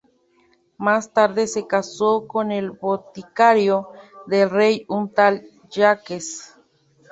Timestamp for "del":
4.25-4.49